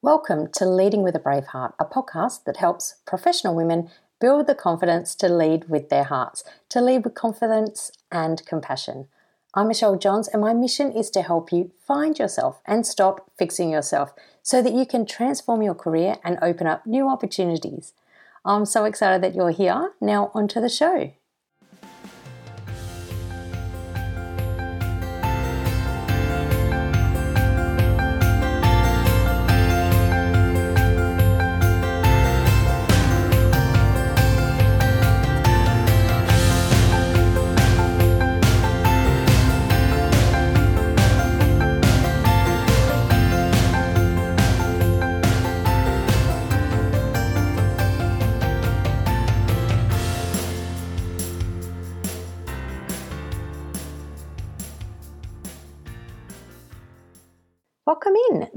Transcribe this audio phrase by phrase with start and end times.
[0.00, 4.54] Welcome to Leading with a Brave Heart, a podcast that helps professional women build the
[4.54, 9.08] confidence to lead with their hearts, to lead with confidence and compassion.
[9.54, 13.70] I'm Michelle Johns, and my mission is to help you find yourself and stop fixing
[13.70, 17.92] yourself so that you can transform your career and open up new opportunities.
[18.44, 19.94] I'm so excited that you're here.
[20.00, 21.12] Now, onto the show.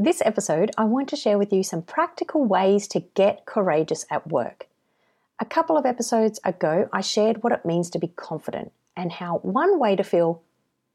[0.03, 4.25] This episode, I want to share with you some practical ways to get courageous at
[4.25, 4.67] work.
[5.39, 9.37] A couple of episodes ago, I shared what it means to be confident and how
[9.43, 10.41] one way to feel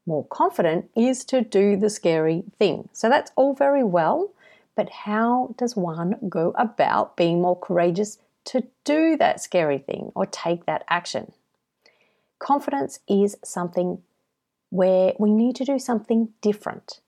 [0.05, 2.89] more confident is to do the scary thing.
[2.91, 4.33] So that's all very well,
[4.75, 8.17] but how does one go about being more courageous
[8.47, 11.31] to do that scary thing or take that action?
[12.39, 14.01] Confidence is something
[14.69, 16.99] where we need to do something different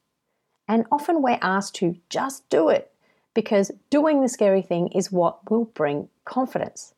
[0.70, 2.92] and often we're asked to just do it
[3.34, 6.94] because doing the scary thing is what will bring confidence.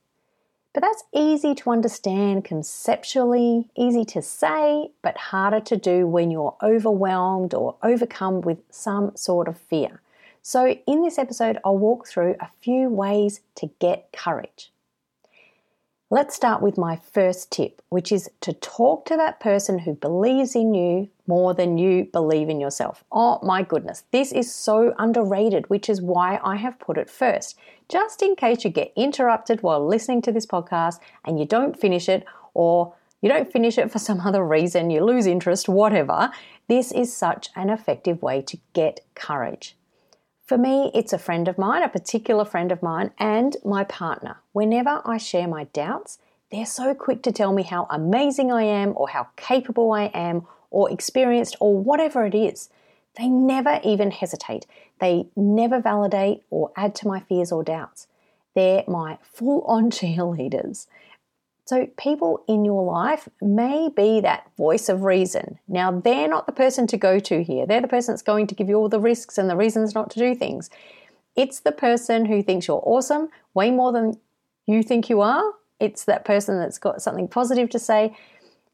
[0.73, 6.55] But that's easy to understand conceptually, easy to say, but harder to do when you're
[6.61, 10.02] overwhelmed or overcome with some sort of fear.
[10.42, 14.72] So, in this episode, I'll walk through a few ways to get courage.
[16.14, 20.58] Let's start with my first tip, which is to talk to that person who believes
[20.58, 23.06] in you more than you believe in yourself.
[23.14, 27.58] Oh my goodness, this is so underrated, which is why I have put it first.
[27.88, 32.09] Just in case you get interrupted while listening to this podcast and you don't finish
[32.09, 36.30] it, or you don't finish it for some other reason, you lose interest, whatever,
[36.67, 39.78] this is such an effective way to get courage.
[40.52, 44.42] For me, it's a friend of mine, a particular friend of mine, and my partner.
[44.52, 46.20] Whenever I share my doubts,
[46.52, 50.45] they're so quick to tell me how amazing I am, or how capable I am,
[50.70, 52.70] or experienced, or whatever it is.
[53.17, 54.66] They never even hesitate.
[55.00, 58.08] They never validate or add to my fears or doubts.
[58.54, 60.88] They're my full on cheerleaders.
[61.71, 65.58] So, people in your life may be that voice of reason.
[65.70, 67.65] Now, they're not the person to go to here.
[67.65, 70.10] They're the person that's going to give you all the risks and the reasons not
[70.10, 70.70] to do things.
[71.37, 74.20] It's the person who thinks you're awesome way more than
[74.65, 75.54] you think you are.
[75.80, 78.17] It's that person that's got something positive to say.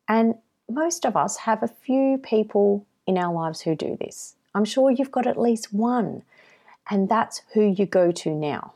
[0.09, 0.33] And
[0.67, 4.33] most of us have a few people in our lives who do this.
[4.55, 6.23] I'm sure you've got at least one.
[6.89, 8.73] And that's who you go to now.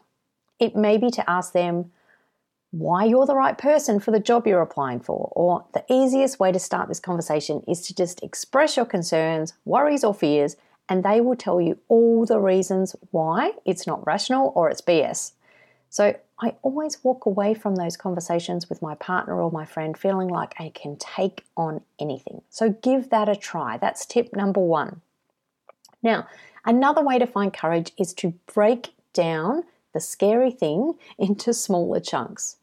[0.59, 1.91] It may be to ask them,
[2.71, 5.31] why you're the right person for the job you're applying for.
[5.35, 10.03] Or the easiest way to start this conversation is to just express your concerns, worries,
[10.03, 10.55] or fears,
[10.89, 15.33] and they will tell you all the reasons why it's not rational or it's BS.
[15.89, 20.29] So I always walk away from those conversations with my partner or my friend feeling
[20.29, 22.41] like I can take on anything.
[22.49, 23.77] So give that a try.
[23.77, 25.01] That's tip number one.
[26.01, 26.27] Now,
[26.65, 32.55] another way to find courage is to break down the scary thing into smaller chunks.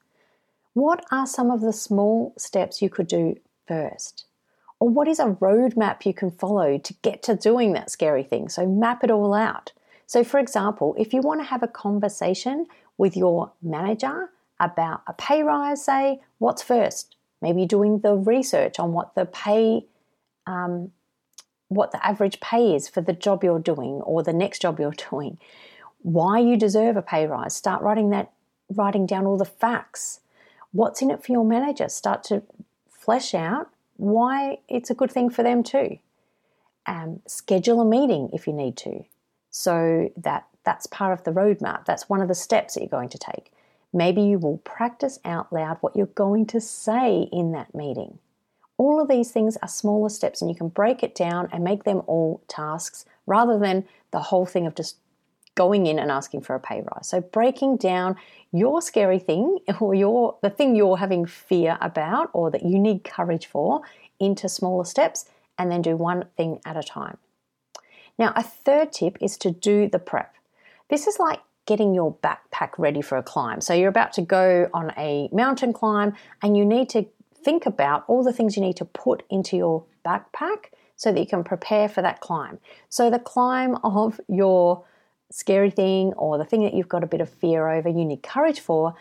[0.78, 4.26] What are some of the small steps you could do first?
[4.78, 8.48] Or what is a roadmap you can follow to get to doing that scary thing?
[8.48, 9.72] So map it all out.
[10.06, 12.66] So, for example, if you want to have a conversation
[12.96, 14.30] with your manager
[14.60, 17.16] about a pay rise, say, what's first?
[17.42, 19.84] Maybe doing the research on what the pay,
[20.46, 20.92] um,
[21.66, 24.92] what the average pay is for the job you're doing or the next job you're
[25.10, 25.38] doing.
[26.02, 27.56] Why you deserve a pay rise.
[27.56, 28.30] Start writing that,
[28.70, 30.20] writing down all the facts
[30.72, 31.88] what's in it for your manager.
[31.88, 32.42] Start to
[32.88, 35.98] flesh out why it's a good thing for them too.
[36.86, 39.04] Um, schedule a meeting if you need to.
[39.50, 41.84] So that that's part of the roadmap.
[41.84, 43.52] That's one of the steps that you're going to take.
[43.92, 48.18] Maybe you will practice out loud what you're going to say in that meeting.
[48.76, 51.84] All of these things are smaller steps, and you can break it down and make
[51.84, 54.98] them all tasks rather than the whole thing of just
[55.58, 57.08] going in and asking for a pay rise.
[57.08, 58.14] So breaking down
[58.52, 63.02] your scary thing or your the thing you're having fear about or that you need
[63.02, 63.82] courage for
[64.20, 65.26] into smaller steps
[65.58, 67.18] and then do one thing at a time.
[68.18, 70.34] Now, a third tip is to do the prep.
[70.90, 73.60] This is like getting your backpack ready for a climb.
[73.60, 78.04] So you're about to go on a mountain climb and you need to think about
[78.06, 81.88] all the things you need to put into your backpack so that you can prepare
[81.88, 82.58] for that climb.
[82.88, 84.84] So the climb of your
[85.30, 88.22] scary thing or the thing that you've got a bit of fear over, you need
[88.22, 88.94] courage for,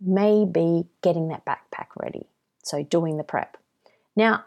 [0.00, 2.26] may be getting that backpack ready.
[2.62, 3.56] So, doing the prep.
[4.14, 4.44] Now,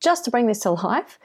[0.00, 1.18] just to bring this to life,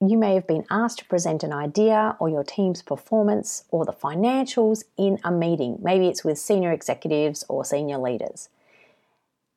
[0.00, 3.92] you may have been asked to present an idea or your team's performance or the
[3.92, 5.78] financials in a meeting.
[5.82, 8.48] Maybe it's with senior executives or senior leaders.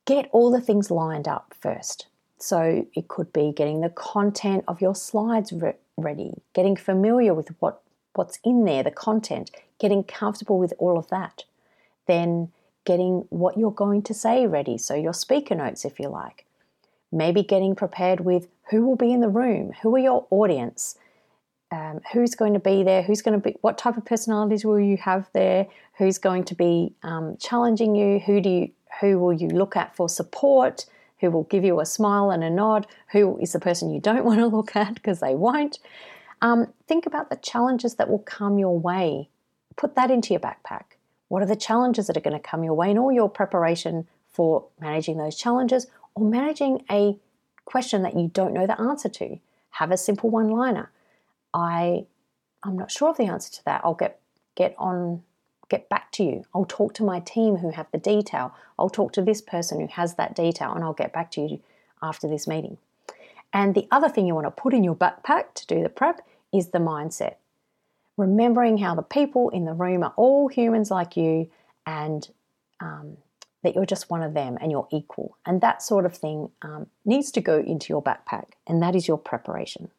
[0.04, 2.08] Get all the things lined up first.
[2.38, 7.48] So it could be getting the content of your slides re- ready, getting familiar with
[7.60, 7.80] what,
[8.14, 11.44] what's in there, the content, getting comfortable with all of that.
[12.06, 12.52] Then
[12.84, 16.44] getting what you're going to say ready, so your speaker notes, if you like.
[17.10, 20.96] Maybe getting prepared with who will be in the room, who are your audience,
[21.70, 24.78] um, who's going to be there, who's going to be, what type of personalities will
[24.78, 25.66] you have there,
[25.98, 28.70] who's going to be um, challenging you, who do you,
[29.00, 30.86] who will you look at for support,
[31.20, 34.24] who will give you a smile and a nod, who is the person you don't
[34.26, 35.78] want to look at because they won't.
[36.44, 39.30] Um, think about the challenges that will come your way.
[39.76, 40.98] Put that into your backpack.
[41.28, 44.06] What are the challenges that are going to come your way in all your preparation
[44.28, 47.16] for managing those challenges or managing a
[47.64, 49.38] question that you don't know the answer to?
[49.70, 50.92] Have a simple one liner.
[51.54, 52.04] I
[52.62, 53.80] I'm not sure of the answer to that.
[53.82, 54.20] I'll get
[54.54, 55.22] get on
[55.70, 56.44] get back to you.
[56.54, 58.54] I'll talk to my team who have the detail.
[58.78, 61.62] I'll talk to this person who has that detail and I'll get back to you
[62.02, 62.76] after this meeting.
[63.54, 66.20] And the other thing you want to put in your backpack to do the prep
[66.54, 67.34] is the mindset.
[68.16, 71.50] Remembering how the people in the room are all humans like you
[71.84, 72.28] and
[72.80, 73.16] um,
[73.64, 75.36] that you're just one of them and you're equal.
[75.44, 79.08] And that sort of thing um, needs to go into your backpack, and that is
[79.08, 79.90] your preparation.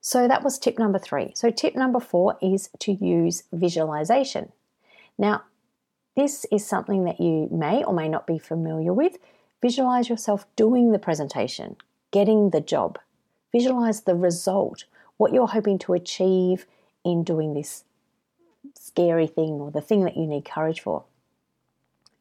[0.00, 1.32] So that was tip number three.
[1.34, 4.52] So, tip number four is to use visualization.
[5.18, 5.42] Now,
[6.16, 9.18] this is something that you may or may not be familiar with.
[9.60, 11.76] Visualize yourself doing the presentation,
[12.12, 12.98] getting the job.
[13.52, 14.84] Visualize the result,
[15.18, 16.64] what you're hoping to achieve
[17.04, 17.84] in doing this
[18.74, 21.04] scary thing or the thing that you need courage for.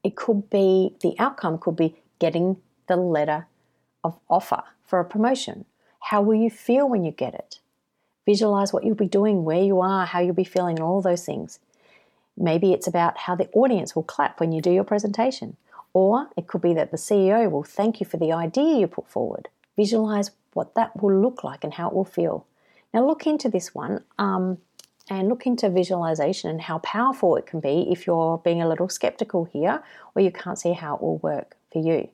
[0.03, 2.57] It could be the outcome could be getting
[2.87, 3.47] the letter
[4.03, 5.65] of offer for a promotion.
[5.99, 7.59] How will you feel when you get it?
[8.25, 11.25] Visualize what you'll be doing, where you are, how you'll be feeling, and all those
[11.25, 11.59] things.
[12.35, 15.57] Maybe it's about how the audience will clap when you do your presentation.
[15.93, 19.09] Or it could be that the CEO will thank you for the idea you put
[19.09, 19.49] forward.
[19.75, 22.45] Visualize what that will look like and how it will feel.
[22.93, 24.57] Now, look into this one um,
[25.09, 28.89] and look into visualization and how powerful it can be if you're being a little
[28.89, 29.83] skeptical here
[30.15, 32.09] or you can't see how it will work for you.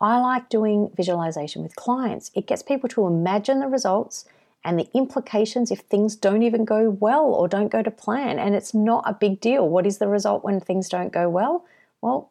[0.00, 2.30] I like doing visualization with clients.
[2.34, 4.24] It gets people to imagine the results
[4.64, 8.38] and the implications if things don't even go well or don't go to plan.
[8.38, 9.68] And it's not a big deal.
[9.68, 11.64] What is the result when things don't go well?
[12.00, 12.30] Well,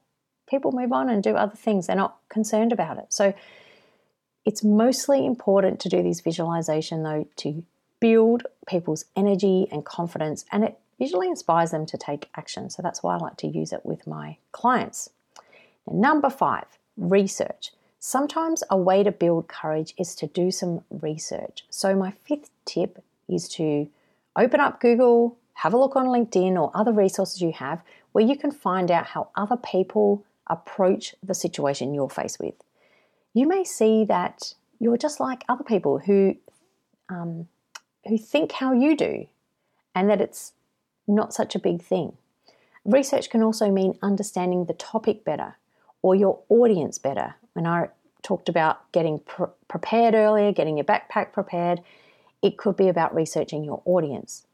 [0.50, 1.88] people move on and do other things.
[1.88, 3.08] They're not concerned about it.
[3.10, 3.34] So
[4.46, 7.64] it's mostly important to do this visualization, though, to
[8.00, 12.70] build people's energy and confidence, and it usually inspires them to take action.
[12.70, 15.10] So that's why I like to use it with my clients.
[15.88, 16.66] Now, number five,
[16.98, 17.72] research.
[18.00, 21.66] Sometimes a way to build courage is to do some research.
[21.70, 23.88] So, my fifth tip is to
[24.36, 28.38] open up Google, have a look on LinkedIn or other resources you have where you
[28.38, 32.54] can find out how other people approach the situation you're faced with.
[33.34, 36.38] You may see that you're just like other people who,
[37.10, 37.48] um,
[38.08, 39.28] who think how you do
[39.96, 40.54] and that it's
[41.08, 42.18] not such a big thing.
[42.86, 45.56] Research can also mean understanding the topic better
[46.02, 47.36] or your audience better.
[47.54, 47.90] When I
[48.22, 51.82] talked about getting pr- prepared earlier, getting your backpack prepared,
[52.42, 54.46] it could be about researching your audience.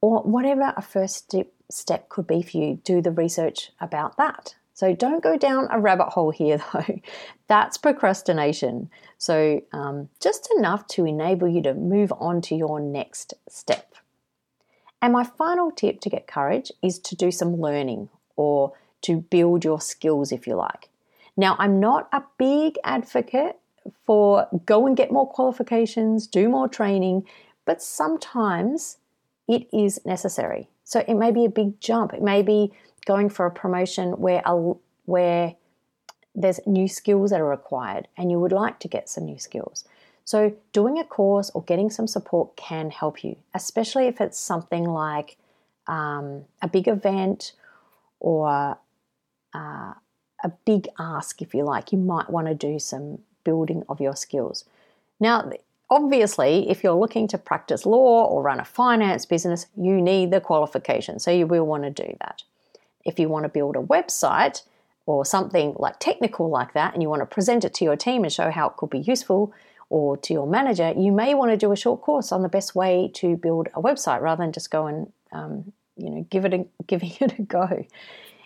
[0.00, 4.54] Or whatever a first step, step could be for you, do the research about that.
[4.78, 7.00] So don't go down a rabbit hole here, though.
[7.48, 8.90] That's procrastination.
[9.18, 13.92] So um, just enough to enable you to move on to your next step.
[15.02, 19.64] And my final tip to get courage is to do some learning or to build
[19.64, 20.88] your skills, if you like.
[21.36, 23.56] Now, I'm not a big advocate
[24.06, 27.26] for go and get more qualifications, do more training,
[27.64, 28.98] but sometimes
[29.48, 30.68] it is necessary.
[30.84, 32.14] So it may be a big jump.
[32.14, 32.72] It may be
[33.08, 34.74] going for a promotion where a,
[35.06, 35.56] where
[36.34, 39.84] there's new skills that are required and you would like to get some new skills.
[40.24, 44.84] So doing a course or getting some support can help you, especially if it's something
[44.84, 45.38] like
[45.86, 47.52] um, a big event
[48.20, 48.76] or
[49.54, 49.94] uh,
[50.44, 51.92] a big ask, if you like.
[51.92, 54.66] You might want to do some building of your skills.
[55.18, 55.50] Now,
[55.88, 60.42] obviously, if you're looking to practice law or run a finance business, you need the
[60.42, 61.18] qualification.
[61.18, 62.42] So you will want to do that.
[63.08, 64.62] If you want to build a website
[65.06, 68.24] or something like technical like that, and you want to present it to your team
[68.24, 69.52] and show how it could be useful,
[69.90, 72.74] or to your manager, you may want to do a short course on the best
[72.74, 76.54] way to build a website rather than just go and um, you know, give it
[76.54, 77.84] a, giving it a go.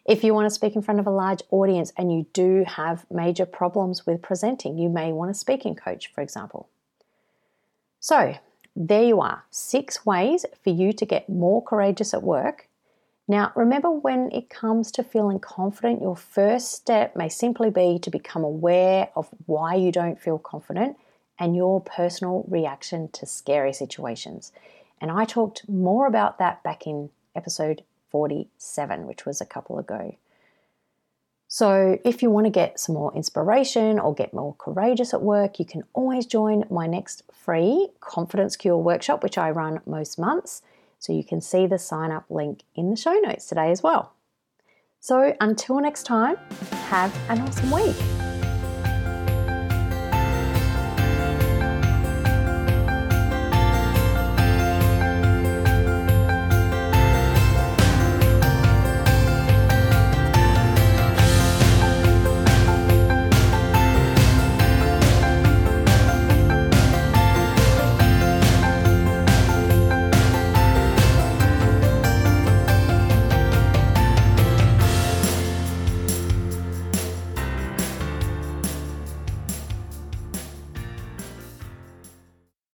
[0.04, 3.06] If you want to speak in front of a large audience and you do have
[3.10, 6.68] major problems with presenting, you may want a speaking coach, for example.
[8.00, 8.34] So,
[8.74, 12.68] there you are six ways for you to get more courageous at work.
[13.28, 18.10] Now, remember when it comes to feeling confident, your first step may simply be to
[18.10, 20.96] become aware of why you don't feel confident
[21.38, 24.52] and your personal reaction to scary situations.
[25.00, 30.16] And I talked more about that back in episode 47, which was a couple ago.
[31.48, 35.58] So, if you want to get some more inspiration or get more courageous at work,
[35.58, 40.62] you can always join my next free Confidence Cure workshop, which I run most months.
[41.02, 44.14] So, you can see the sign up link in the show notes today as well.
[45.00, 46.36] So, until next time,
[46.90, 48.21] have an awesome week.